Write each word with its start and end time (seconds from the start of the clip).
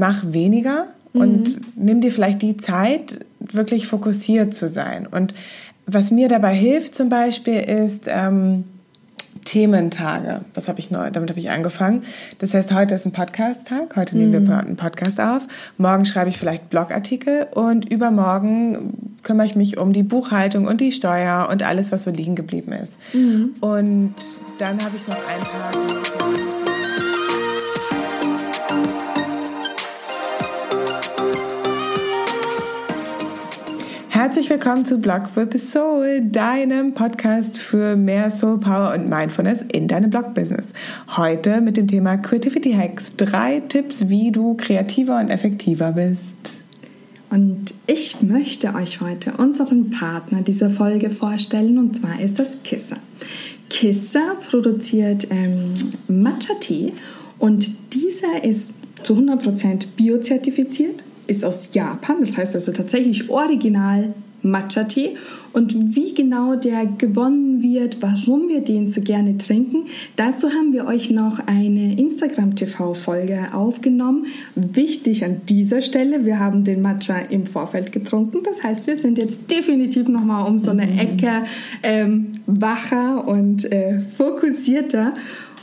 mach 0.00 0.32
weniger 0.32 0.86
und 1.12 1.60
mhm. 1.60 1.64
nimm 1.76 2.00
dir 2.00 2.10
vielleicht 2.10 2.42
die 2.42 2.56
Zeit, 2.56 3.20
wirklich 3.38 3.86
fokussiert 3.86 4.56
zu 4.56 4.68
sein. 4.68 5.06
Und 5.06 5.34
was 5.86 6.10
mir 6.10 6.28
dabei 6.28 6.54
hilft 6.54 6.94
zum 6.94 7.08
Beispiel 7.08 7.60
ist 7.60 8.04
ähm, 8.06 8.64
Thementage. 9.44 10.42
Das 10.52 10.68
habe 10.68 10.80
ich 10.80 10.90
neu, 10.90 11.10
damit 11.10 11.30
habe 11.30 11.40
ich 11.40 11.50
angefangen. 11.50 12.04
Das 12.38 12.54
heißt, 12.54 12.72
heute 12.72 12.94
ist 12.94 13.06
ein 13.06 13.12
Podcast-Tag. 13.12 13.96
Heute 13.96 14.16
nehmen 14.16 14.44
mhm. 14.44 14.48
wir 14.48 14.58
einen 14.58 14.76
Podcast 14.76 15.20
auf. 15.20 15.42
Morgen 15.78 16.04
schreibe 16.04 16.30
ich 16.30 16.38
vielleicht 16.38 16.68
Blogartikel 16.70 17.46
und 17.52 17.90
übermorgen 17.90 19.14
kümmere 19.22 19.46
ich 19.46 19.56
mich 19.56 19.78
um 19.78 19.92
die 19.92 20.02
Buchhaltung 20.02 20.66
und 20.66 20.80
die 20.80 20.92
Steuer 20.92 21.48
und 21.50 21.62
alles, 21.62 21.92
was 21.92 22.04
so 22.04 22.10
liegen 22.10 22.36
geblieben 22.36 22.72
ist. 22.72 22.92
Mhm. 23.12 23.54
Und 23.60 24.14
dann 24.58 24.78
habe 24.82 24.96
ich 24.96 25.06
noch 25.06 25.16
einen 25.16 25.42
Tag. 25.42 26.59
Herzlich 34.30 34.50
willkommen 34.50 34.86
zu 34.86 34.98
Blog 34.98 35.34
with 35.34 35.48
the 35.50 35.58
Soul, 35.58 36.20
deinem 36.20 36.94
Podcast 36.94 37.58
für 37.58 37.96
mehr 37.96 38.30
Soul 38.30 38.60
Power 38.60 38.94
und 38.94 39.08
Mindfulness 39.08 39.64
in 39.72 39.88
deinem 39.88 40.08
Blog-Business. 40.08 40.68
Heute 41.16 41.60
mit 41.60 41.76
dem 41.76 41.88
Thema 41.88 42.16
Creativity 42.16 42.72
Hacks. 42.72 43.16
Drei 43.16 43.58
Tipps, 43.58 44.08
wie 44.08 44.30
du 44.30 44.54
kreativer 44.54 45.18
und 45.18 45.30
effektiver 45.30 45.90
bist. 45.90 46.58
Und 47.30 47.74
ich 47.88 48.22
möchte 48.22 48.72
euch 48.76 49.00
heute 49.00 49.32
unseren 49.36 49.90
Partner 49.90 50.42
dieser 50.42 50.70
Folge 50.70 51.10
vorstellen 51.10 51.76
und 51.76 51.96
zwar 51.96 52.20
ist 52.20 52.38
das 52.38 52.62
Kisser. 52.62 52.98
Kisser 53.68 54.36
produziert 54.48 55.26
ähm, 55.30 55.74
Matcha-Tee 56.06 56.92
und 57.40 57.68
dieser 57.92 58.44
ist 58.44 58.74
zu 59.02 59.14
100% 59.14 59.86
biozertifiziert 59.96 61.02
ist 61.30 61.44
aus 61.44 61.70
Japan, 61.72 62.16
das 62.20 62.36
heißt 62.36 62.54
also 62.54 62.72
tatsächlich 62.72 63.30
original 63.30 64.14
Matcha-Tee. 64.42 65.16
Und 65.52 65.96
wie 65.96 66.14
genau 66.14 66.54
der 66.54 66.86
gewonnen 66.86 67.62
wird, 67.62 68.00
warum 68.00 68.48
wir 68.48 68.60
den 68.60 68.88
so 68.88 69.00
gerne 69.00 69.36
trinken, 69.36 69.86
dazu 70.16 70.50
haben 70.50 70.72
wir 70.72 70.86
euch 70.86 71.10
noch 71.10 71.40
eine 71.46 71.98
Instagram-TV-Folge 71.98 73.48
aufgenommen. 73.52 74.26
Wichtig 74.54 75.24
an 75.24 75.42
dieser 75.48 75.82
Stelle, 75.82 76.24
wir 76.24 76.38
haben 76.38 76.64
den 76.64 76.82
Matcha 76.82 77.18
im 77.18 77.46
Vorfeld 77.46 77.90
getrunken. 77.90 78.38
Das 78.44 78.62
heißt, 78.62 78.86
wir 78.86 78.96
sind 78.96 79.18
jetzt 79.18 79.50
definitiv 79.50 80.08
nochmal 80.08 80.46
um 80.48 80.58
so 80.58 80.70
eine 80.70 80.86
mhm. 80.86 80.98
Ecke 80.98 81.44
ähm, 81.82 82.32
wacher 82.46 83.26
und 83.26 83.70
äh, 83.72 84.00
fokussierter. 84.16 85.14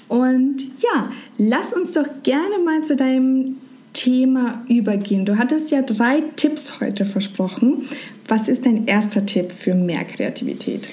Und 0.10 0.64
ja, 0.80 1.12
lass 1.38 1.74
uns 1.74 1.94
doch 1.94 2.08
gerne 2.24 2.60
mal 2.64 2.84
zu 2.84 2.96
deinem 2.96 3.58
Thema 3.98 4.62
übergehen. 4.70 5.26
Du 5.26 5.38
hattest 5.40 5.72
ja 5.72 5.82
drei 5.82 6.22
Tipps 6.36 6.80
heute 6.80 7.04
versprochen. 7.04 7.88
Was 8.28 8.48
ist 8.48 8.66
dein 8.66 8.86
erster 8.86 9.26
Tipp 9.26 9.52
für 9.52 9.74
mehr 9.74 10.04
Kreativität? 10.04 10.88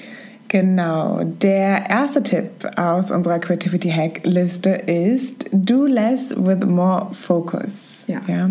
Genau, 0.47 1.23
der 1.23 1.89
erste 1.89 2.23
Tipp 2.23 2.49
aus 2.75 3.11
unserer 3.11 3.39
Creativity 3.39 3.89
Hack 3.89 4.21
Liste 4.23 4.71
ist 4.71 5.45
Do 5.51 5.85
less 5.85 6.35
with 6.35 6.65
more 6.65 7.07
focus. 7.11 8.05
Ja. 8.07 8.21
ja. 8.27 8.49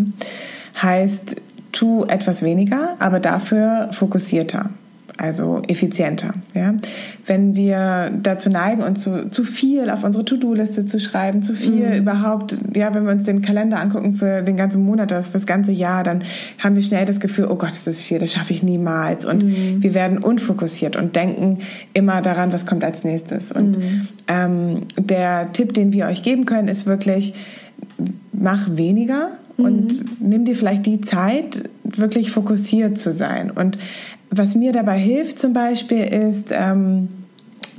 Heißt, 0.81 1.37
tu 1.73 2.05
etwas 2.05 2.43
weniger, 2.43 2.97
aber 3.01 3.19
dafür 3.19 3.89
fokussierter 3.91 4.71
also 5.17 5.63
effizienter. 5.69 6.35
Ja? 6.55 6.75
Wenn 7.27 7.55
wir 7.55 8.11
dazu 8.23 8.51
neigen, 8.51 8.83
uns 8.83 9.03
zu, 9.03 9.31
zu 9.31 9.45
viel 9.45 9.89
auf 9.91 10.03
unsere 10.03 10.25
To-Do-Liste 10.25 10.87
zu 10.87 10.99
schreiben, 10.99 11.43
zu 11.43 11.55
viel 11.55 11.89
mhm. 11.89 11.95
überhaupt, 11.95 12.59
ja, 12.75 12.93
wenn 12.95 13.05
wir 13.05 13.13
uns 13.13 13.25
den 13.25 13.43
Kalender 13.43 13.81
angucken 13.81 14.15
für 14.15 14.43
den 14.43 14.57
ganzen 14.57 14.85
Monat, 14.85 15.11
das 15.11 15.29
für 15.29 15.35
das 15.35 15.47
ganze 15.47 15.73
Jahr, 15.73 16.03
dann 16.03 16.25
haben 16.63 16.75
wir 16.75 16.83
schnell 16.83 17.07
das 17.07 17.21
Gefühl, 17.21 17.47
oh 17.49 17.57
Gott, 17.57 17.71
das 17.71 17.87
ist 17.87 18.03
viel, 18.03 18.19
das 18.19 18.33
schaffe 18.33 18.53
ich 18.53 18.63
niemals. 18.63 19.25
Und 19.25 19.45
mhm. 19.45 19.83
wir 19.83 19.95
werden 19.95 20.19
unfokussiert 20.19 20.97
und 20.97 21.15
denken 21.15 21.61
immer 21.93 22.21
daran, 22.21 22.53
was 22.53 22.67
kommt 22.67 22.83
als 22.85 23.05
nächstes. 23.05 23.53
Und 23.53 23.79
mhm. 23.79 24.09
ähm, 24.27 24.83
der 24.99 25.53
Tipp, 25.53 25.75
den 25.75 25.93
wir 25.93 26.07
euch 26.07 26.23
geben 26.23 26.45
können, 26.45 26.69
ist 26.69 26.87
wirklich, 26.87 27.35
mach 28.33 28.77
weniger 28.77 29.31
und 29.57 30.05
mhm. 30.05 30.29
nimm 30.29 30.45
dir 30.45 30.57
vielleicht 30.57 30.87
die 30.87 31.01
Zeit, 31.01 31.63
wirklich 31.85 32.31
fokussiert 32.31 32.99
zu 32.99 33.13
sein. 33.13 33.51
Und 33.51 33.79
was 34.31 34.55
mir 34.55 34.73
dabei 34.73 34.99
hilft 34.99 35.39
zum 35.39 35.53
Beispiel 35.53 36.05
ist 36.05 36.49
ähm, 36.51 37.09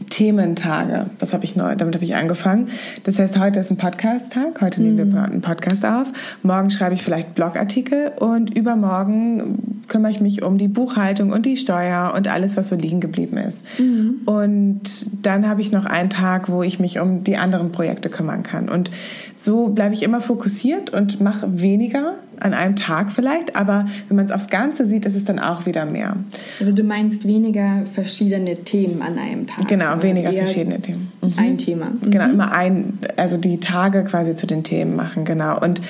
Thementage. 0.10 1.10
Das 1.20 1.34
habe 1.34 1.46
ich 1.46 1.56
neu, 1.56 1.76
damit 1.76 1.96
habe 1.96 2.06
ich 2.06 2.16
angefangen. 2.16 2.70
Das 3.04 3.20
heißt, 3.20 3.40
heute 3.40 3.60
ist 3.60 3.72
ein 3.72 3.78
Podcast-Tag. 3.78 4.62
Heute 4.62 4.82
nehmen 4.82 4.98
wir 4.98 5.06
mhm. 5.06 5.18
einen 5.18 5.42
Podcast 5.42 5.86
auf. 5.86 6.08
Morgen 6.44 6.70
schreibe 6.70 6.96
ich 6.96 7.04
vielleicht 7.04 7.34
Blogartikel 7.34 8.12
und 8.20 8.56
übermorgen 8.56 9.82
kümmere 9.88 10.12
ich 10.12 10.22
mich 10.22 10.44
um 10.44 10.58
die 10.58 10.68
Buchhaltung 10.68 11.32
und 11.32 11.46
die 11.46 11.58
Steuer 11.58 12.14
und 12.16 12.28
alles, 12.28 12.58
was 12.58 12.70
so 12.70 12.76
liegen 12.76 13.00
geblieben 13.00 13.38
ist. 13.38 13.58
Mhm. 13.78 14.22
Und 14.26 14.82
dann 15.26 15.48
habe 15.48 15.62
ich 15.62 15.72
noch 15.72 15.86
einen 15.86 16.10
Tag, 16.10 16.50
wo 16.50 16.64
ich 16.64 16.80
mich 16.80 17.00
um 17.00 17.24
die 17.24 17.38
anderen 17.38 17.72
Projekte 17.72 18.10
kümmern 18.10 18.44
kann. 18.44 18.70
Und 18.70 18.92
so 19.34 19.68
bleibe 19.68 19.94
ich 19.94 20.04
immer 20.04 20.22
fokussiert 20.22 20.92
und 20.92 21.22
mache 21.22 21.62
weniger 21.62 22.16
an 22.40 22.54
einem 22.54 22.76
Tag 22.76 23.12
vielleicht, 23.12 23.56
aber 23.56 23.88
wenn 24.08 24.18
man 24.18 24.26
es 24.26 24.32
aufs 24.32 24.48
Ganze 24.48 24.86
sieht, 24.86 25.06
ist 25.06 25.16
es 25.16 25.24
dann 25.24 25.40
auch 25.40 25.66
wieder 25.66 25.86
mehr. 25.86 26.16
Also 26.60 26.74
du 26.74 26.84
meinst 26.84 27.28
weniger 27.28 27.84
verschiedene 27.94 28.58
Themen 28.64 29.02
an 29.02 29.18
einem 29.18 29.48
Tag. 29.48 29.68
Genau, 29.68 30.02
weniger 30.02 30.32
verschiedene 30.34 30.80
Themen. 30.80 31.12
Mhm. 31.22 31.34
Ein 31.38 31.58
Thema. 31.58 31.86
Mhm. 31.86 32.12
Genau, 32.12 32.30
immer 32.30 32.54
ein, 32.54 33.00
also 33.18 33.38
die 33.38 33.60
Tage 33.60 34.04
quasi 34.04 34.36
zu 34.36 34.48
den 34.48 34.64
Themen 34.64 34.96
machen, 34.96 35.26
genau. 35.26 35.60
Und 35.60 35.82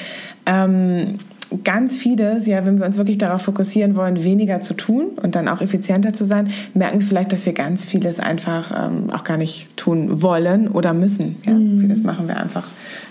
ähm, 0.46 1.20
ganz 1.64 1.96
vieles, 1.96 2.46
ja, 2.46 2.66
wenn 2.66 2.80
wir 2.80 2.86
uns 2.86 2.98
wirklich 2.98 3.18
darauf 3.18 3.44
fokussieren 3.44 3.96
wollen, 3.96 4.24
weniger 4.24 4.62
zu 4.62 4.74
tun 4.74 5.10
und 5.22 5.36
dann 5.36 5.48
auch 5.48 5.62
effizienter 5.62 6.14
zu 6.14 6.26
sein, 6.26 6.50
merken 6.74 7.00
wir 7.00 7.08
vielleicht, 7.08 7.32
dass 7.32 7.46
wir 7.46 7.54
ganz 7.54 7.86
vieles 7.86 8.20
einfach 8.20 8.88
ähm, 8.88 9.10
auch 9.12 9.24
gar 9.24 9.38
nicht 9.38 9.76
tun 9.78 10.22
wollen 10.22 10.68
oder 10.68 10.94
müssen. 10.94 11.38
Ja? 11.46 11.54
Mhm. 11.54 11.82
Vieles 11.82 12.04
machen 12.04 12.28
wir 12.28 12.38
einfach 12.38 12.68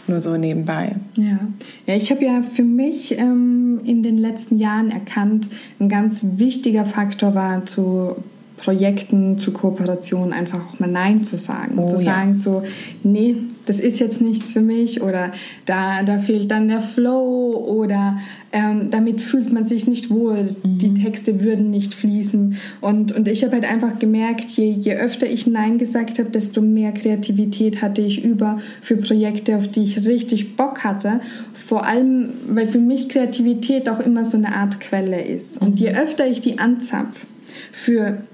nur 0.06 0.20
so 0.20 0.36
nebenbei. 0.36 0.96
Ja, 1.14 1.38
ja 1.86 1.96
ich 1.96 2.10
habe 2.10 2.24
ja 2.24 2.42
für 2.42 2.64
mich 2.64 3.18
ähm, 3.18 3.80
in 3.84 4.02
den 4.02 4.18
letzten 4.18 4.58
Jahren 4.58 4.90
erkannt, 4.90 5.48
ein 5.80 5.88
ganz 5.88 6.24
wichtiger 6.36 6.84
Faktor 6.84 7.34
war 7.34 7.64
zu 7.66 8.16
Projekten, 8.64 9.38
zu 9.38 9.52
Kooperationen 9.52 10.32
einfach 10.32 10.58
auch 10.66 10.80
mal 10.80 10.88
Nein 10.88 11.22
zu 11.22 11.36
sagen. 11.36 11.78
Oh, 11.78 11.86
zu 11.86 11.98
sagen 11.98 12.32
ja. 12.32 12.38
so, 12.38 12.62
nee, 13.02 13.36
das 13.66 13.78
ist 13.78 14.00
jetzt 14.00 14.22
nichts 14.22 14.54
für 14.54 14.62
mich 14.62 15.02
oder 15.02 15.32
da, 15.66 16.02
da 16.02 16.18
fehlt 16.18 16.50
dann 16.50 16.68
der 16.68 16.80
Flow 16.80 17.62
oder 17.66 18.18
ähm, 18.52 18.88
damit 18.90 19.20
fühlt 19.20 19.52
man 19.52 19.66
sich 19.66 19.86
nicht 19.86 20.08
wohl, 20.08 20.56
mhm. 20.62 20.78
die 20.78 20.94
Texte 20.94 21.42
würden 21.42 21.68
nicht 21.70 21.92
fließen. 21.92 22.56
Und, 22.80 23.12
und 23.12 23.28
ich 23.28 23.44
habe 23.44 23.52
halt 23.52 23.64
einfach 23.64 23.98
gemerkt, 23.98 24.50
je, 24.52 24.70
je 24.70 24.94
öfter 24.94 25.26
ich 25.26 25.46
Nein 25.46 25.76
gesagt 25.76 26.18
habe, 26.18 26.30
desto 26.30 26.62
mehr 26.62 26.92
Kreativität 26.92 27.82
hatte 27.82 28.00
ich 28.00 28.24
über 28.24 28.60
für 28.80 28.96
Projekte, 28.96 29.56
auf 29.56 29.68
die 29.68 29.82
ich 29.82 30.06
richtig 30.06 30.56
Bock 30.56 30.84
hatte. 30.84 31.20
Vor 31.52 31.84
allem, 31.84 32.30
weil 32.48 32.66
für 32.66 32.78
mich 32.78 33.10
Kreativität 33.10 33.90
auch 33.90 34.00
immer 34.00 34.24
so 34.24 34.38
eine 34.38 34.54
Art 34.54 34.80
Quelle 34.80 35.22
ist. 35.22 35.60
Und 35.60 35.78
je 35.80 35.90
mhm. 35.90 35.96
öfter 35.96 36.26
ich 36.26 36.40
die 36.40 36.58
anzapf 36.58 37.26
für 37.72 38.24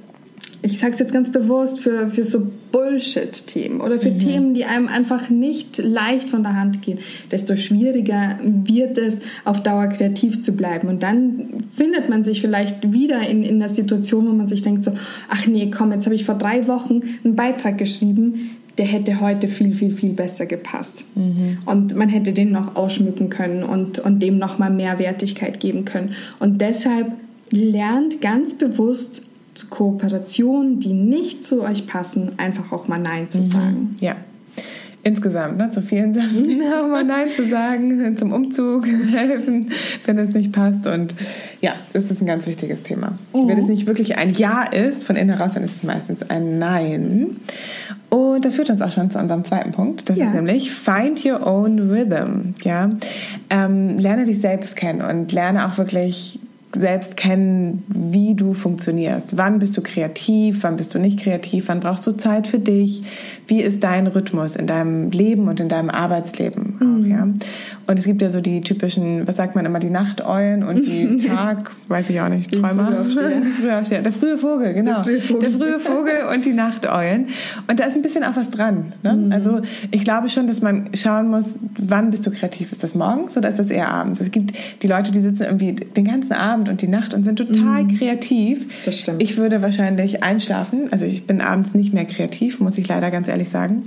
ich 0.62 0.78
sage 0.78 0.92
es 0.92 0.98
jetzt 0.98 1.12
ganz 1.12 1.32
bewusst, 1.32 1.80
für, 1.80 2.10
für 2.10 2.24
so 2.24 2.46
Bullshit-Themen 2.72 3.80
oder 3.80 3.98
für 3.98 4.10
mhm. 4.10 4.18
Themen, 4.18 4.54
die 4.54 4.64
einem 4.64 4.88
einfach 4.88 5.30
nicht 5.30 5.78
leicht 5.78 6.28
von 6.28 6.42
der 6.42 6.54
Hand 6.54 6.82
gehen, 6.82 6.98
desto 7.30 7.56
schwieriger 7.56 8.38
wird 8.42 8.98
es, 8.98 9.20
auf 9.44 9.62
Dauer 9.62 9.86
kreativ 9.88 10.42
zu 10.42 10.52
bleiben. 10.52 10.88
Und 10.88 11.02
dann 11.02 11.64
findet 11.74 12.08
man 12.08 12.24
sich 12.24 12.40
vielleicht 12.40 12.92
wieder 12.92 13.26
in, 13.28 13.42
in 13.42 13.58
der 13.58 13.68
Situation, 13.68 14.26
wo 14.26 14.32
man 14.32 14.48
sich 14.48 14.62
denkt 14.62 14.84
so, 14.84 14.92
ach 15.28 15.46
nee, 15.46 15.70
komm, 15.70 15.92
jetzt 15.92 16.04
habe 16.04 16.14
ich 16.14 16.24
vor 16.24 16.36
drei 16.36 16.66
Wochen 16.68 17.00
einen 17.24 17.36
Beitrag 17.36 17.78
geschrieben, 17.78 18.56
der 18.78 18.86
hätte 18.86 19.20
heute 19.20 19.48
viel, 19.48 19.74
viel, 19.74 19.90
viel 19.90 20.12
besser 20.12 20.46
gepasst. 20.46 21.04
Mhm. 21.14 21.58
Und 21.66 21.96
man 21.96 22.08
hätte 22.08 22.32
den 22.32 22.52
noch 22.52 22.76
ausschmücken 22.76 23.30
können 23.30 23.62
und, 23.62 23.98
und 23.98 24.20
dem 24.20 24.38
nochmal 24.38 24.70
mehr 24.70 24.98
Wertigkeit 24.98 25.60
geben 25.60 25.84
können. 25.84 26.14
Und 26.38 26.60
deshalb 26.60 27.12
lernt 27.50 28.20
ganz 28.20 28.54
bewusst 28.54 29.22
zu 29.54 29.68
Kooperationen, 29.68 30.80
die 30.80 30.92
nicht 30.92 31.44
zu 31.44 31.62
euch 31.62 31.86
passen, 31.86 32.38
einfach 32.38 32.72
auch 32.72 32.88
mal 32.88 32.98
Nein 32.98 33.30
zu 33.30 33.38
mhm. 33.38 33.44
sagen. 33.44 33.96
Ja. 34.00 34.16
Insgesamt, 35.02 35.56
ne, 35.56 35.70
zu 35.70 35.80
vielen 35.80 36.12
Sachen 36.12 36.60
auch 36.74 36.86
mal 36.86 37.04
Nein 37.04 37.28
zu 37.34 37.48
sagen, 37.48 38.16
zum 38.18 38.32
Umzug 38.32 38.86
helfen, 39.10 39.72
wenn 40.04 40.18
es 40.18 40.34
nicht 40.34 40.52
passt. 40.52 40.86
Und 40.86 41.14
ja, 41.62 41.72
es 41.94 42.10
ist 42.10 42.20
ein 42.20 42.26
ganz 42.26 42.46
wichtiges 42.46 42.82
Thema. 42.82 43.18
Mhm. 43.32 43.48
Wenn 43.48 43.58
es 43.58 43.66
nicht 43.66 43.86
wirklich 43.86 44.18
ein 44.18 44.34
Ja 44.34 44.64
ist, 44.64 45.04
von 45.04 45.16
innen 45.16 45.36
heraus, 45.36 45.54
dann 45.54 45.64
ist 45.64 45.76
es 45.76 45.82
meistens 45.82 46.28
ein 46.28 46.58
Nein. 46.58 47.36
Und 48.10 48.44
das 48.44 48.56
führt 48.56 48.68
uns 48.68 48.82
auch 48.82 48.90
schon 48.90 49.10
zu 49.10 49.18
unserem 49.18 49.44
zweiten 49.44 49.72
Punkt. 49.72 50.08
Das 50.10 50.18
ja. 50.18 50.26
ist 50.26 50.34
nämlich 50.34 50.70
Find 50.70 51.24
Your 51.24 51.46
Own 51.46 51.90
Rhythm. 51.90 52.54
Ja? 52.62 52.90
Ähm, 53.48 53.96
lerne 53.98 54.24
dich 54.24 54.40
selbst 54.40 54.76
kennen 54.76 55.00
und 55.00 55.32
lerne 55.32 55.66
auch 55.66 55.78
wirklich 55.78 56.40
selbst 56.74 57.16
kennen, 57.16 57.84
wie 57.88 58.34
du 58.34 58.52
funktionierst. 58.52 59.36
Wann 59.36 59.58
bist 59.58 59.76
du 59.76 59.82
kreativ, 59.82 60.62
wann 60.62 60.76
bist 60.76 60.94
du 60.94 60.98
nicht 60.98 61.18
kreativ, 61.18 61.68
wann 61.68 61.80
brauchst 61.80 62.06
du 62.06 62.12
Zeit 62.12 62.46
für 62.46 62.58
dich, 62.58 63.02
wie 63.46 63.60
ist 63.60 63.82
dein 63.82 64.06
Rhythmus 64.06 64.56
in 64.56 64.66
deinem 64.66 65.10
Leben 65.10 65.48
und 65.48 65.60
in 65.60 65.68
deinem 65.68 65.90
Arbeitsleben 65.90 66.70
auch, 66.80 66.84
mhm. 66.84 67.10
ja. 67.10 67.28
Und 67.86 67.98
es 67.98 68.04
gibt 68.04 68.22
ja 68.22 68.30
so 68.30 68.40
die 68.40 68.60
typischen, 68.60 69.26
was 69.26 69.36
sagt 69.36 69.54
man 69.56 69.66
immer, 69.66 69.80
die 69.80 69.90
Nachteulen 69.90 70.62
und 70.62 70.86
die 70.86 71.18
Tag, 71.26 71.72
weiß 71.88 72.08
ich 72.10 72.20
auch 72.20 72.28
nicht, 72.28 72.52
Träumer. 72.52 72.90
Der 73.90 74.12
frühe 74.12 74.38
Vogel, 74.38 74.74
genau. 74.74 75.02
Der 75.02 75.20
frühe 75.20 75.20
Vogel. 75.20 75.40
Der 75.40 75.50
frühe 75.50 75.78
Vogel 75.78 76.14
und 76.32 76.44
die 76.44 76.52
Nachteulen. 76.52 77.28
Und 77.68 77.80
da 77.80 77.84
ist 77.84 77.96
ein 77.96 78.02
bisschen 78.02 78.24
auch 78.24 78.36
was 78.36 78.50
dran. 78.50 78.92
Ne? 79.02 79.14
Mhm. 79.14 79.32
Also 79.32 79.60
ich 79.90 80.04
glaube 80.04 80.28
schon, 80.28 80.46
dass 80.46 80.62
man 80.62 80.90
schauen 80.94 81.28
muss, 81.28 81.58
wann 81.78 82.10
bist 82.10 82.26
du 82.26 82.30
kreativ? 82.30 82.72
Ist 82.72 82.82
das 82.82 82.94
morgens 82.94 83.36
oder 83.36 83.48
ist 83.48 83.58
das 83.58 83.70
eher 83.70 83.88
abends? 83.88 84.20
Es 84.20 84.30
gibt 84.30 84.52
die 84.82 84.86
Leute, 84.86 85.12
die 85.12 85.20
sitzen 85.20 85.44
irgendwie 85.44 85.72
den 85.72 86.04
ganzen 86.04 86.32
Abend 86.32 86.59
und 86.68 86.82
die 86.82 86.88
Nacht 86.88 87.14
und 87.14 87.24
sind 87.24 87.36
total 87.36 87.84
mhm. 87.84 87.98
kreativ. 87.98 88.66
Das 88.84 88.98
stimmt. 88.98 89.22
Ich 89.22 89.36
würde 89.36 89.62
wahrscheinlich 89.62 90.22
einschlafen. 90.22 90.88
Also 90.90 91.06
ich 91.06 91.26
bin 91.26 91.40
abends 91.40 91.74
nicht 91.74 91.92
mehr 91.92 92.04
kreativ, 92.04 92.60
muss 92.60 92.78
ich 92.78 92.88
leider 92.88 93.10
ganz 93.10 93.28
ehrlich 93.28 93.48
sagen. 93.48 93.84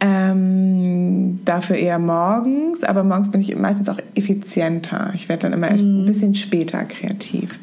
Ähm, 0.00 1.40
dafür 1.44 1.76
eher 1.76 1.98
morgens, 1.98 2.82
aber 2.82 3.04
morgens 3.04 3.30
bin 3.30 3.40
ich 3.40 3.56
meistens 3.56 3.88
auch 3.88 3.98
effizienter. 4.14 5.12
Ich 5.14 5.28
werde 5.28 5.42
dann 5.42 5.52
immer 5.52 5.70
erst 5.70 5.86
mhm. 5.86 6.02
ein 6.02 6.06
bisschen 6.06 6.34
später 6.34 6.84
kreativ. 6.84 7.58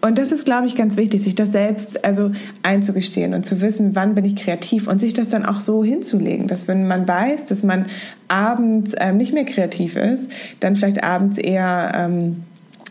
Und 0.00 0.18
das 0.18 0.30
ist, 0.30 0.44
glaube 0.44 0.66
ich, 0.66 0.76
ganz 0.76 0.96
wichtig, 0.96 1.22
sich 1.22 1.34
das 1.34 1.50
selbst 1.50 2.04
also 2.04 2.30
einzugestehen 2.62 3.34
und 3.34 3.46
zu 3.46 3.60
wissen, 3.60 3.96
wann 3.96 4.14
bin 4.14 4.24
ich 4.24 4.36
kreativ 4.36 4.86
und 4.86 5.00
sich 5.00 5.12
das 5.12 5.28
dann 5.28 5.44
auch 5.44 5.60
so 5.60 5.82
hinzulegen, 5.82 6.46
dass 6.46 6.68
wenn 6.68 6.86
man 6.86 7.08
weiß, 7.08 7.46
dass 7.46 7.62
man 7.62 7.86
abends 8.28 8.92
ähm, 8.98 9.16
nicht 9.16 9.32
mehr 9.32 9.44
kreativ 9.44 9.96
ist, 9.96 10.28
dann 10.60 10.76
vielleicht 10.76 11.02
abends 11.02 11.38
eher 11.38 11.92
ähm, 11.94 12.44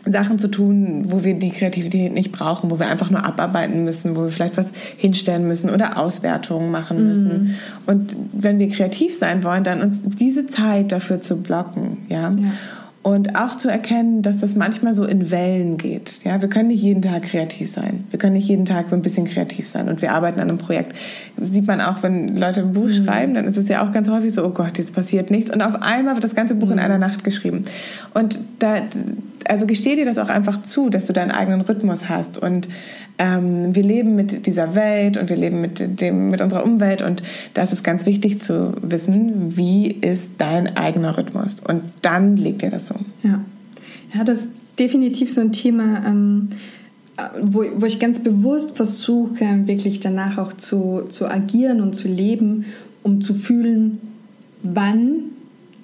Sachen 0.06 0.38
zu 0.38 0.48
tun, 0.48 1.02
wo 1.06 1.24
wir 1.24 1.34
die 1.34 1.50
Kreativität 1.50 2.12
nicht 2.12 2.32
brauchen, 2.32 2.70
wo 2.70 2.78
wir 2.78 2.88
einfach 2.88 3.10
nur 3.10 3.24
abarbeiten 3.24 3.84
müssen, 3.84 4.16
wo 4.16 4.22
wir 4.22 4.30
vielleicht 4.30 4.56
was 4.56 4.72
hinstellen 4.96 5.46
müssen 5.46 5.70
oder 5.70 5.98
Auswertungen 5.98 6.70
machen 6.70 7.06
müssen. 7.06 7.28
Mhm. 7.28 7.54
Und 7.86 8.16
wenn 8.32 8.58
wir 8.58 8.68
kreativ 8.68 9.16
sein 9.16 9.44
wollen, 9.44 9.64
dann 9.64 9.82
uns 9.82 10.00
diese 10.02 10.46
Zeit 10.46 10.92
dafür 10.92 11.20
zu 11.20 11.42
blocken, 11.42 11.98
ja. 12.08 12.30
ja. 12.30 12.52
Und 13.02 13.36
auch 13.36 13.56
zu 13.56 13.70
erkennen, 13.70 14.22
dass 14.22 14.38
das 14.38 14.56
manchmal 14.56 14.92
so 14.92 15.04
in 15.04 15.30
Wellen 15.30 15.78
geht. 15.78 16.24
Ja, 16.24 16.42
wir 16.42 16.48
können 16.48 16.68
nicht 16.68 16.82
jeden 16.82 17.00
Tag 17.00 17.22
kreativ 17.22 17.70
sein. 17.70 18.04
Wir 18.10 18.18
können 18.18 18.32
nicht 18.32 18.48
jeden 18.48 18.64
Tag 18.64 18.90
so 18.90 18.96
ein 18.96 19.02
bisschen 19.02 19.24
kreativ 19.24 19.68
sein. 19.68 19.88
Und 19.88 20.02
wir 20.02 20.12
arbeiten 20.12 20.40
an 20.40 20.48
einem 20.48 20.58
Projekt. 20.58 20.94
Das 21.36 21.52
sieht 21.52 21.66
man 21.66 21.80
auch, 21.80 22.02
wenn 22.02 22.36
Leute 22.36 22.60
ein 22.60 22.72
Buch 22.72 22.88
mhm. 22.88 23.04
schreiben, 23.04 23.34
dann 23.34 23.46
ist 23.46 23.56
es 23.56 23.68
ja 23.68 23.86
auch 23.86 23.92
ganz 23.92 24.08
häufig 24.08 24.34
so, 24.34 24.44
oh 24.44 24.50
Gott, 24.50 24.78
jetzt 24.78 24.94
passiert 24.94 25.30
nichts. 25.30 25.50
Und 25.50 25.62
auf 25.62 25.80
einmal 25.80 26.14
wird 26.14 26.24
das 26.24 26.34
ganze 26.34 26.56
Buch 26.56 26.66
mhm. 26.66 26.74
in 26.74 26.78
einer 26.80 26.98
Nacht 26.98 27.22
geschrieben. 27.22 27.64
Und 28.14 28.40
da, 28.58 28.82
also 29.46 29.66
gesteh 29.66 29.94
dir 29.94 30.04
das 30.04 30.18
auch 30.18 30.28
einfach 30.28 30.62
zu, 30.62 30.90
dass 30.90 31.06
du 31.06 31.12
deinen 31.12 31.30
eigenen 31.30 31.60
Rhythmus 31.60 32.08
hast. 32.08 32.36
Und 32.36 32.68
ähm, 33.18 33.74
wir 33.74 33.82
leben 33.82 34.14
mit 34.14 34.46
dieser 34.46 34.74
Welt 34.74 35.16
und 35.16 35.28
wir 35.28 35.36
leben 35.36 35.60
mit, 35.60 36.00
dem, 36.00 36.30
mit 36.30 36.40
unserer 36.40 36.64
Umwelt 36.64 37.02
und 37.02 37.22
da 37.54 37.62
ist 37.62 37.72
es 37.72 37.82
ganz 37.82 38.06
wichtig 38.06 38.42
zu 38.42 38.74
wissen, 38.80 39.56
wie 39.56 39.88
ist 39.88 40.30
dein 40.38 40.76
eigener 40.76 41.18
Rhythmus? 41.18 41.60
Und 41.60 41.82
dann 42.02 42.36
leg 42.36 42.60
dir 42.60 42.70
das 42.70 42.86
so. 42.86 42.94
Ja, 43.22 43.40
ja 44.14 44.24
das 44.24 44.40
ist 44.40 44.50
definitiv 44.78 45.32
so 45.32 45.40
ein 45.40 45.52
Thema, 45.52 46.04
ähm, 46.06 46.50
wo, 47.42 47.64
wo 47.76 47.86
ich 47.86 47.98
ganz 47.98 48.22
bewusst 48.22 48.76
versuche, 48.76 49.66
wirklich 49.66 49.98
danach 50.00 50.38
auch 50.38 50.52
zu, 50.52 51.04
zu 51.10 51.28
agieren 51.28 51.80
und 51.80 51.94
zu 51.94 52.06
leben, 52.06 52.66
um 53.02 53.20
zu 53.20 53.34
fühlen, 53.34 53.98
wann 54.62 55.24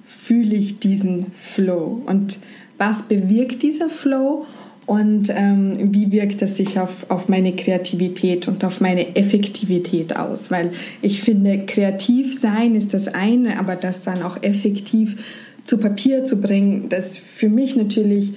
fühle 0.06 0.54
ich 0.54 0.78
diesen 0.78 1.26
Flow? 1.32 2.02
Und 2.06 2.38
was 2.78 3.02
bewirkt 3.02 3.62
dieser 3.62 3.88
Flow 3.88 4.46
und 4.86 5.28
ähm, 5.30 5.88
wie 5.92 6.12
wirkt 6.12 6.42
es 6.42 6.56
sich 6.56 6.78
auf, 6.78 7.10
auf 7.10 7.28
meine 7.28 7.56
Kreativität 7.56 8.48
und 8.48 8.64
auf 8.64 8.80
meine 8.80 9.16
Effektivität 9.16 10.16
aus. 10.16 10.50
Weil 10.50 10.72
ich 11.00 11.22
finde, 11.22 11.64
kreativ 11.64 12.38
sein 12.38 12.74
ist 12.74 12.92
das 12.92 13.08
eine, 13.08 13.58
aber 13.58 13.76
das 13.76 14.02
dann 14.02 14.22
auch 14.22 14.42
effektiv 14.42 15.16
zu 15.64 15.78
Papier 15.78 16.24
zu 16.24 16.40
bringen, 16.40 16.90
das 16.90 17.16
für 17.16 17.48
mich 17.48 17.76
natürlich 17.76 18.34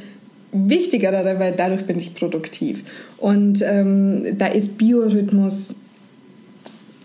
wichtiger, 0.54 1.12
weil 1.12 1.54
dadurch 1.58 1.86
bin 1.86 1.98
ich 1.98 2.16
produktiv. 2.16 2.84
Und 3.18 3.62
ähm, 3.62 4.38
da 4.38 4.48
ist 4.48 4.78
Biorhythmus 4.78 5.76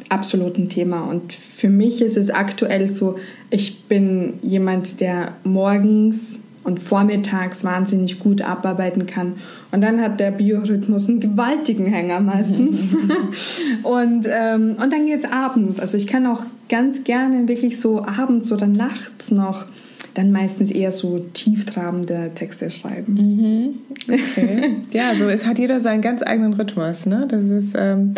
absolut 0.08 0.58
ein 0.58 0.68
Thema. 0.68 1.02
Und 1.02 1.32
für 1.32 1.68
mich 1.68 2.02
ist 2.02 2.16
es 2.16 2.30
aktuell 2.30 2.88
so, 2.88 3.16
ich 3.50 3.84
bin 3.84 4.34
jemand, 4.42 5.00
der 5.00 5.32
morgens 5.42 6.40
und 6.64 6.80
vormittags 6.80 7.64
wahnsinnig 7.64 8.18
gut 8.18 8.42
abarbeiten 8.42 9.06
kann. 9.06 9.34
Und 9.72 9.82
dann 9.82 10.00
hat 10.00 10.20
der 10.20 10.30
Biorhythmus 10.30 11.08
einen 11.08 11.20
gewaltigen 11.20 11.86
Hänger 11.86 12.20
meistens. 12.20 12.94
und, 13.82 14.26
ähm, 14.30 14.76
und 14.82 14.92
dann 14.92 15.06
geht 15.06 15.24
es 15.24 15.30
abends. 15.30 15.80
Also 15.80 15.96
ich 15.96 16.06
kann 16.06 16.26
auch 16.26 16.42
ganz 16.68 17.04
gerne 17.04 17.48
wirklich 17.48 17.80
so 17.80 18.04
abends 18.04 18.52
oder 18.52 18.66
nachts 18.66 19.30
noch 19.30 19.66
dann 20.14 20.30
meistens 20.30 20.70
eher 20.70 20.92
so 20.92 21.24
tieftrabende 21.32 22.32
Texte 22.34 22.70
schreiben. 22.70 23.14
Mhm. 23.14 23.74
Okay. 24.12 24.76
ja, 24.92 25.14
so 25.14 25.28
es 25.28 25.46
hat 25.46 25.58
jeder 25.58 25.80
seinen 25.80 26.02
ganz 26.02 26.22
eigenen 26.22 26.52
Rhythmus. 26.52 27.06
Ne? 27.06 27.26
Das 27.28 27.44
ist 27.44 27.74
ähm, 27.76 28.14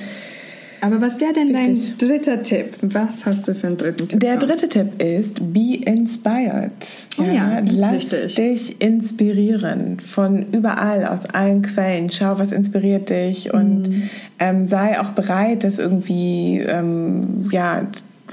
aber 0.84 1.00
was 1.00 1.18
wäre 1.18 1.32
denn 1.32 1.56
Richtig. 1.56 1.96
dein 1.96 2.08
dritter 2.08 2.42
Tipp? 2.42 2.76
Was 2.82 3.24
hast 3.24 3.48
du 3.48 3.54
für 3.54 3.68
einen 3.68 3.78
dritten 3.78 4.06
Tipp? 4.06 4.20
Der 4.20 4.36
dritte 4.36 4.68
Tipp 4.68 5.02
ist 5.02 5.36
Be 5.54 5.76
Inspired. 5.82 6.72
Oh 7.18 7.22
ja, 7.22 7.32
ja 7.32 7.62
lass 7.64 8.12
wichtig. 8.12 8.34
dich 8.34 8.80
inspirieren 8.82 9.98
von 10.00 10.52
überall, 10.52 11.06
aus 11.06 11.24
allen 11.24 11.62
Quellen. 11.62 12.10
Schau, 12.10 12.38
was 12.38 12.52
inspiriert 12.52 13.08
dich 13.08 13.54
und 13.54 13.88
mhm. 13.88 14.10
ähm, 14.38 14.66
sei 14.66 15.00
auch 15.00 15.12
bereit, 15.12 15.64
das 15.64 15.78
irgendwie 15.78 16.58
ähm, 16.60 17.48
ja, 17.50 17.86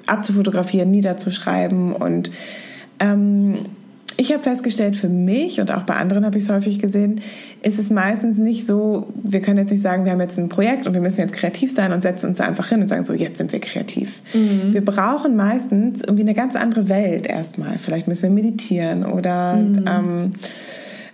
abzufotografieren, 0.08 0.92
niederzuschreiben 0.92 1.94
und 1.94 2.32
ähm, 3.00 3.60
ich 4.22 4.32
habe 4.32 4.44
festgestellt, 4.44 4.96
für 4.96 5.10
mich 5.10 5.60
und 5.60 5.72
auch 5.72 5.82
bei 5.82 5.96
anderen 5.96 6.26
habe 6.26 6.38
ich 6.38 6.44
es 6.44 6.50
häufig 6.52 6.78
gesehen, 6.78 7.22
ist 7.64 7.80
es 7.80 7.90
meistens 7.90 8.38
nicht 8.38 8.68
so, 8.68 9.08
wir 9.24 9.42
können 9.42 9.58
jetzt 9.58 9.72
nicht 9.72 9.82
sagen, 9.82 10.06
wir 10.06 10.12
haben 10.12 10.22
jetzt 10.22 10.38
ein 10.38 10.48
Projekt 10.48 10.86
und 10.86 10.94
wir 10.94 11.02
müssen 11.02 11.20
jetzt 11.20 11.34
kreativ 11.34 11.74
sein 11.74 11.92
und 11.92 12.04
setzen 12.04 12.30
uns 12.30 12.38
da 12.38 12.44
einfach 12.44 12.70
hin 12.70 12.82
und 12.82 12.88
sagen, 12.88 13.04
so, 13.04 13.14
jetzt 13.14 13.40
sind 13.40 13.52
wir 13.52 13.60
kreativ. 13.60 14.22
Mhm. 14.36 14.74
Wir 14.74 14.86
brauchen 14.86 15.36
meistens 15.36 16.04
irgendwie 16.04 16.22
eine 16.22 16.36
ganz 16.36 16.56
andere 16.56 16.88
Welt 16.88 17.26
erstmal. 17.26 17.80
Vielleicht 17.80 18.08
müssen 18.08 18.22
wir 18.22 18.30
meditieren 18.30 19.06
oder 19.06 19.56
mhm. 19.56 19.86
ähm, 19.88 20.32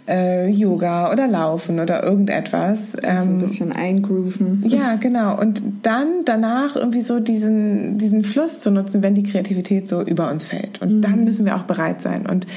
äh, 0.07 0.49
Yoga 0.49 1.11
oder 1.11 1.27
Laufen 1.27 1.79
oder 1.79 2.03
irgendetwas. 2.03 2.95
Also 2.95 3.29
ein 3.29 3.35
ähm, 3.35 3.39
bisschen 3.39 3.71
eingrooven. 3.71 4.63
Ja, 4.67 4.95
genau. 4.95 5.39
Und 5.39 5.61
dann 5.83 6.23
danach 6.25 6.75
irgendwie 6.75 7.01
so 7.01 7.19
diesen, 7.19 7.97
diesen 7.97 8.23
Fluss 8.23 8.59
zu 8.59 8.71
nutzen, 8.71 9.03
wenn 9.03 9.15
die 9.15 9.23
Kreativität 9.23 9.89
so 9.89 10.01
über 10.01 10.31
uns 10.31 10.45
fällt. 10.45 10.81
Und 10.81 10.97
mhm. 10.97 11.01
dann 11.01 11.23
müssen 11.23 11.45
wir 11.45 11.55
auch 11.55 11.63
bereit 11.63 12.01
sein. 12.01 12.25
Und 12.25 12.47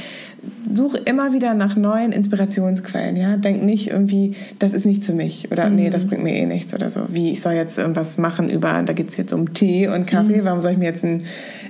such 0.68 0.94
immer 1.04 1.32
wieder 1.32 1.54
nach 1.54 1.76
neuen 1.76 2.12
Inspirationsquellen. 2.12 3.16
Ja? 3.16 3.36
Denk 3.36 3.62
nicht 3.62 3.90
irgendwie, 3.90 4.34
das 4.58 4.72
ist 4.72 4.86
nichts 4.86 5.06
für 5.06 5.12
mich 5.12 5.50
oder 5.50 5.68
mhm. 5.68 5.76
nee, 5.76 5.90
das 5.90 6.06
bringt 6.06 6.22
mir 6.22 6.34
eh 6.34 6.46
nichts 6.46 6.74
oder 6.74 6.88
so. 6.88 7.02
Wie 7.08 7.30
ich 7.30 7.42
soll 7.42 7.54
jetzt 7.54 7.78
irgendwas 7.78 8.18
machen 8.18 8.48
über, 8.48 8.82
da 8.82 8.92
geht 8.92 9.08
es 9.08 9.16
jetzt 9.16 9.32
um 9.32 9.52
Tee 9.52 9.88
und 9.88 10.06
Kaffee. 10.06 10.40
Mhm. 10.40 10.44
Warum 10.44 10.60
soll 10.60 10.72
ich 10.72 10.78
mir 10.78 10.86
jetzt 10.86 11.04
ein, 11.04 11.24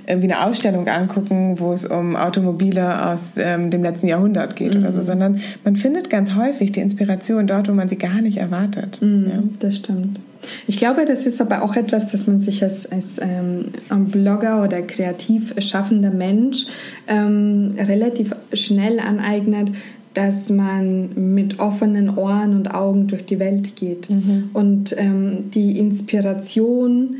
irgendwie 0.07 0.31
eine 0.31 0.45
Ausstellung 0.45 0.87
angucken, 0.87 1.59
wo 1.59 1.73
es 1.73 1.85
um 1.85 2.15
Automobile 2.15 3.11
aus 3.11 3.21
ähm, 3.37 3.71
dem 3.71 3.83
letzten 3.83 4.07
Jahrhundert 4.07 4.55
geht 4.55 4.73
mhm. 4.73 4.81
oder 4.81 4.91
so, 4.91 5.01
mhm. 5.01 5.05
sondern 5.05 5.41
man 5.63 5.75
findet 5.75 6.09
ganz 6.09 6.35
häufig 6.35 6.71
die 6.71 6.79
Inspiration 6.79 7.47
dort, 7.47 7.67
wo 7.67 7.73
man 7.73 7.87
sie 7.87 7.97
gar 7.97 8.21
nicht 8.21 8.37
erwartet. 8.37 8.99
Mhm, 9.01 9.25
ja? 9.27 9.43
Das 9.59 9.77
stimmt. 9.77 10.19
Ich 10.67 10.77
glaube, 10.77 11.05
das 11.05 11.25
ist 11.25 11.41
aber 11.41 11.63
auch 11.63 11.75
etwas, 11.75 12.11
das 12.11 12.27
man 12.27 12.41
sich 12.41 12.63
als, 12.63 12.91
als 12.91 13.19
ähm, 13.21 13.65
Blogger 14.07 14.63
oder 14.63 14.81
kreativ 14.81 15.53
schaffender 15.59 16.11
Mensch 16.11 16.65
ähm, 17.07 17.75
relativ 17.77 18.35
schnell 18.53 18.99
aneignet, 18.99 19.69
dass 20.13 20.49
man 20.49 21.33
mit 21.33 21.59
offenen 21.59 22.17
Ohren 22.17 22.55
und 22.55 22.73
Augen 22.73 23.07
durch 23.07 23.25
die 23.25 23.39
Welt 23.39 23.75
geht 23.75 24.09
mhm. 24.09 24.49
und 24.53 24.93
ähm, 24.97 25.51
die 25.51 25.79
Inspiration 25.79 27.17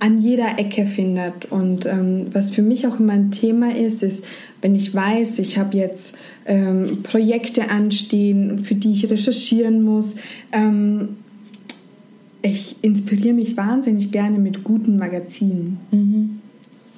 an 0.00 0.20
jeder 0.20 0.58
Ecke 0.58 0.86
findet. 0.86 1.50
Und 1.50 1.86
ähm, 1.86 2.26
was 2.32 2.50
für 2.50 2.62
mich 2.62 2.86
auch 2.86 2.98
immer 2.98 3.12
ein 3.12 3.30
Thema 3.30 3.74
ist, 3.74 4.02
ist, 4.02 4.24
wenn 4.62 4.74
ich 4.74 4.94
weiß, 4.94 5.38
ich 5.38 5.58
habe 5.58 5.76
jetzt 5.76 6.16
ähm, 6.46 7.02
Projekte 7.02 7.70
anstehen, 7.70 8.60
für 8.60 8.74
die 8.74 8.92
ich 8.92 9.10
recherchieren 9.10 9.82
muss, 9.82 10.16
ähm, 10.52 11.16
ich 12.42 12.76
inspiriere 12.82 13.34
mich 13.34 13.56
wahnsinnig 13.56 14.12
gerne 14.12 14.38
mit 14.38 14.64
guten 14.64 14.96
Magazinen. 14.98 15.78
Mhm. 15.90 16.40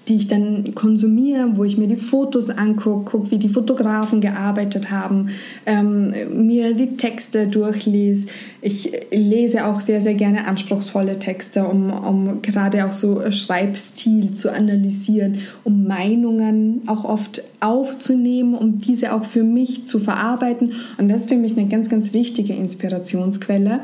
die 0.08 0.16
ich 0.16 0.26
dann 0.26 0.74
konsumiere, 0.74 1.56
wo 1.56 1.62
ich 1.62 1.78
mir 1.78 1.86
die 1.86 1.94
Fotos 1.94 2.50
angucke, 2.50 3.08
gucke, 3.08 3.30
wie 3.30 3.38
die 3.38 3.48
Fotografen 3.48 4.20
gearbeitet 4.20 4.90
haben, 4.90 5.28
ähm, 5.64 6.12
mir 6.48 6.74
die 6.74 6.96
Texte 6.96 7.46
durchlese. 7.46 8.26
Ich 8.62 8.90
lese 9.12 9.64
auch 9.64 9.80
sehr, 9.80 10.00
sehr 10.00 10.14
gerne 10.14 10.48
anspruchsvolle 10.48 11.20
Texte, 11.20 11.68
um, 11.68 11.92
um 11.92 12.42
gerade 12.42 12.84
auch 12.84 12.92
so 12.92 13.30
Schreibstil 13.30 14.32
zu 14.32 14.52
analysieren, 14.52 15.38
um 15.62 15.86
Meinungen 15.86 16.82
auch 16.86 17.04
oft 17.04 17.40
aufzunehmen, 17.60 18.54
um 18.54 18.78
diese 18.78 19.12
auch 19.12 19.24
für 19.24 19.44
mich 19.44 19.86
zu 19.86 20.00
verarbeiten. 20.00 20.72
Und 20.98 21.08
das 21.10 21.22
ist 21.22 21.28
für 21.28 21.36
mich 21.36 21.56
eine 21.56 21.68
ganz, 21.68 21.88
ganz 21.88 22.12
wichtige 22.12 22.54
Inspirationsquelle. 22.54 23.82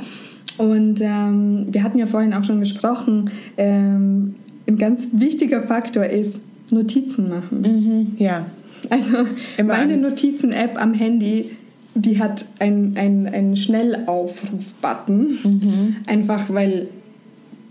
Und 0.59 1.01
ähm, 1.01 1.67
wir 1.71 1.83
hatten 1.83 1.99
ja 1.99 2.07
vorhin 2.07 2.35
auch 2.35 2.45
schon 2.45 2.61
gesprochen, 2.61 3.31
ähm, 3.57 4.35
ein 4.67 4.77
ganz 4.77 5.09
wichtiger 5.13 5.63
Faktor 5.63 6.05
ist 6.05 6.43
Notizen 6.71 7.31
machen. 7.31 7.61
Mhm, 7.63 8.17
ja. 8.19 8.47
Also 8.91 9.17
Immer 9.57 9.77
meine 9.77 9.97
Notizen-App 9.97 10.81
am 10.81 10.95
Handy, 10.95 11.51
die 11.95 12.21
hat 12.21 12.45
einen 12.59 12.97
ein 12.97 13.57
Schnellaufruf-Button. 13.57 15.39
Mhm. 15.43 15.97
Einfach 16.07 16.53
weil 16.53 16.89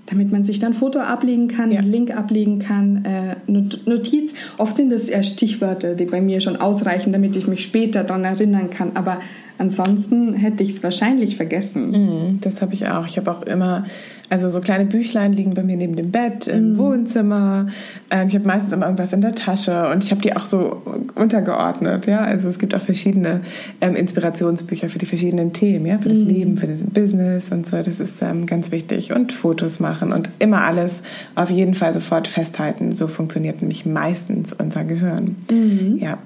damit 0.08 0.32
man 0.32 0.44
sich 0.46 0.60
dann 0.60 0.74
Foto 0.74 1.00
ablegen 1.00 1.48
kann, 1.48 1.72
ja. 1.72 1.82
Link 1.82 2.16
ablegen 2.16 2.60
kann, 2.60 3.06
äh, 3.06 3.36
Notiz. 3.46 4.34
Oft 4.58 4.78
sind 4.78 4.90
das 4.90 5.10
eher 5.10 5.24
Stichwörter, 5.24 5.96
die 5.96 6.06
bei 6.06 6.22
mir 6.22 6.40
schon 6.42 6.56
ausreichen, 6.56 7.12
damit 7.12 7.36
ich 7.36 7.48
mich 7.48 7.62
später 7.62 8.04
daran 8.04 8.24
erinnern 8.24 8.70
kann. 8.70 8.92
Aber 8.96 9.20
ansonsten 9.58 10.34
hätte 10.34 10.64
ich 10.64 10.72
es 10.72 10.84
wahrscheinlich 10.84 11.38
vergessen. 11.38 11.92
Mm, 11.92 12.42
das 12.42 12.62
habe 12.62 12.74
ich 12.74 12.88
auch. 12.88 13.06
Ich 13.08 13.18
habe 13.18 13.32
auch 13.32 13.44
immer 13.44 13.86
also 14.30 14.50
so 14.50 14.60
kleine 14.60 14.86
Büchlein 14.86 15.32
liegen 15.32 15.54
bei 15.54 15.64
mir 15.64 15.78
neben 15.78 15.96
dem 15.96 16.12
Bett 16.12 16.48
im 16.48 16.74
mhm. 16.74 16.78
Wohnzimmer. 16.78 17.68
Ähm, 18.10 18.28
ich 18.28 18.36
habe 18.36 18.46
meistens 18.46 18.74
immer 18.74 18.86
irgendwas 18.86 19.14
in 19.14 19.22
der 19.22 19.36
Tasche 19.36 19.90
und 19.90 20.04
ich 20.04 20.12
habe 20.12 20.22
die 20.22 20.36
auch 20.36 20.44
so 20.44 20.82
untergeordnet. 21.16 22.08
Ja, 22.08 22.22
also 22.22 22.50
es 22.50 22.60
gibt 22.60 22.76
auch 22.76 22.82
verschiedene 22.82 23.42
ähm, 23.80 23.96
Inspirationsbücher 23.96 24.90
für 24.90 24.98
die 24.98 25.06
verschiedenen 25.06 25.54
Themen, 25.54 25.86
ja, 25.86 25.98
für 25.98 26.10
das 26.10 26.18
mhm. 26.18 26.28
Leben, 26.28 26.58
für 26.58 26.68
das 26.68 26.82
Business 26.82 27.52
und 27.52 27.68
so. 27.68 27.78
Das 27.78 28.00
ist 28.00 28.22
ähm, 28.22 28.46
ganz 28.46 28.72
wichtig 28.72 29.14
und 29.14 29.32
Fotos 29.32 29.80
machen 29.80 30.12
und 30.12 30.30
immer 30.40 30.64
alles 30.64 31.02
auf 31.36 31.50
jeden 31.50 31.74
Fall 31.74 31.94
sofort 31.94 32.28
festhalten. 32.28 32.92
So 32.92 33.08
funktioniert 33.08 33.62
nämlich 33.62 33.86
meistens 33.86 34.52
unser 34.52 34.84
Gehirn. 34.84 35.38
Mhm. 35.50 36.00
Ja. 36.02 36.18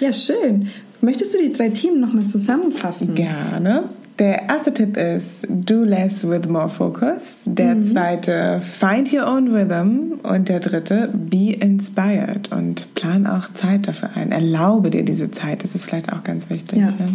Ja, 0.00 0.12
schön. 0.12 0.70
Möchtest 1.02 1.34
du 1.34 1.38
die 1.38 1.52
drei 1.52 1.68
Themen 1.70 2.00
nochmal 2.00 2.26
zusammenfassen? 2.26 3.16
Gerne. 3.16 3.90
Der 4.20 4.48
erste 4.48 4.72
Tipp 4.72 4.96
ist 4.96 5.44
Do 5.48 5.82
less 5.82 6.28
with 6.28 6.48
more 6.48 6.68
focus. 6.68 7.40
Der 7.44 7.74
mhm. 7.74 7.86
zweite 7.86 8.60
Find 8.60 9.12
your 9.12 9.26
own 9.26 9.48
rhythm. 9.48 10.20
Und 10.22 10.48
der 10.48 10.60
dritte 10.60 11.10
Be 11.12 11.54
inspired. 11.54 12.52
Und 12.52 12.94
plan 12.94 13.26
auch 13.26 13.52
Zeit 13.54 13.88
dafür 13.88 14.10
ein. 14.14 14.30
Erlaube 14.30 14.90
dir 14.90 15.04
diese 15.04 15.30
Zeit. 15.32 15.64
Das 15.64 15.74
ist 15.74 15.86
vielleicht 15.86 16.12
auch 16.12 16.22
ganz 16.22 16.48
wichtig. 16.50 16.78
Ja, 16.78 16.90
ja. 16.90 17.08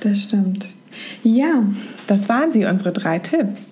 das 0.00 0.22
stimmt. 0.22 0.68
Ja. 1.24 1.64
Das 2.06 2.28
waren 2.28 2.52
sie, 2.52 2.64
unsere 2.64 2.92
drei 2.92 3.18
Tipps. 3.18 3.64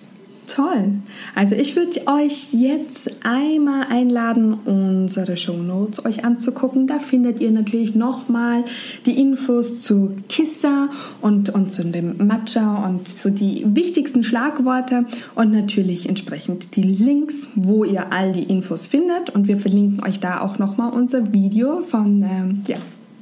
Toll. 0.57 0.89
Also 1.35 1.53
ich 1.53 1.75
würde 1.75 2.01
euch 2.07 2.51
jetzt 2.51 3.23
einmal 3.23 3.85
einladen, 3.91 4.55
unsere 4.65 5.37
Show 5.37 5.53
Notes 5.53 6.03
euch 6.03 6.25
anzugucken. 6.25 6.87
Da 6.87 6.97
findet 6.97 7.39
ihr 7.41 7.51
natürlich 7.51 7.93
nochmal 7.93 8.65
die 9.05 9.21
Infos 9.21 9.83
zu 9.83 10.15
Kissa 10.29 10.89
und, 11.21 11.51
und 11.51 11.71
zu 11.71 11.85
dem 11.85 12.25
Matcha 12.25 12.87
und 12.87 13.07
so 13.07 13.29
die 13.29 13.67
wichtigsten 13.67 14.23
Schlagworte 14.23 15.05
und 15.35 15.51
natürlich 15.51 16.09
entsprechend 16.09 16.75
die 16.75 16.81
Links, 16.81 17.49
wo 17.53 17.83
ihr 17.83 18.11
all 18.11 18.31
die 18.31 18.41
Infos 18.41 18.87
findet. 18.87 19.29
Und 19.29 19.47
wir 19.47 19.59
verlinken 19.59 20.03
euch 20.03 20.19
da 20.19 20.41
auch 20.41 20.57
nochmal 20.57 20.91
unser 20.91 21.33
Video 21.33 21.83
von, 21.83 22.23
ähm, 22.23 22.63
ja, 22.65 22.77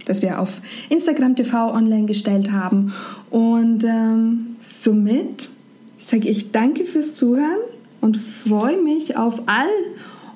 das 0.06 0.22
wir 0.22 0.39
auf 0.39 0.62
Instagram 0.88 1.36
TV 1.36 1.74
online 1.74 2.06
gestellt 2.06 2.54
haben. 2.54 2.94
Und 3.30 3.84
ähm, 3.84 4.56
somit 4.62 5.50
sage 6.07 6.29
ich 6.29 6.51
danke 6.51 6.85
fürs 6.85 7.15
Zuhören 7.15 7.59
und 8.01 8.17
freue 8.17 8.81
mich 8.81 9.17
auf 9.17 9.43
all 9.47 9.69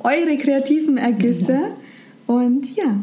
eure 0.03 0.37
kreativen 0.37 0.97
Ergüsse. 0.97 1.53
Mhm. 2.27 2.35
Und 2.35 2.75
ja. 2.75 2.95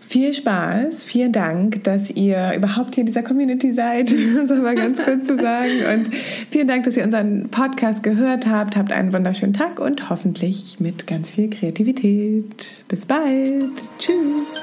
Viel 0.00 0.34
Spaß, 0.34 1.04
vielen 1.04 1.30
Dank, 1.30 1.84
dass 1.84 2.10
ihr 2.10 2.52
überhaupt 2.56 2.96
hier 2.96 3.02
in 3.02 3.06
dieser 3.06 3.22
Community 3.22 3.72
seid, 3.72 4.12
um 4.12 4.38
es 4.38 4.50
mal 4.50 4.74
ganz 4.74 4.98
kurz 5.00 5.26
zu 5.26 5.38
sagen. 5.38 5.84
Und 5.92 6.10
vielen 6.50 6.66
Dank, 6.66 6.84
dass 6.84 6.96
ihr 6.96 7.04
unseren 7.04 7.48
Podcast 7.48 8.02
gehört 8.02 8.48
habt. 8.48 8.76
Habt 8.76 8.90
einen 8.90 9.12
wunderschönen 9.12 9.52
Tag 9.52 9.78
und 9.78 10.10
hoffentlich 10.10 10.80
mit 10.80 11.06
ganz 11.06 11.30
viel 11.30 11.48
Kreativität. 11.48 12.84
Bis 12.88 13.06
bald. 13.06 13.66
Tschüss. 14.00 14.54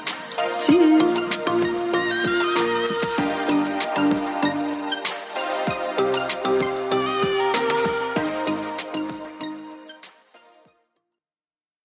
Tschüss. 0.65 1.26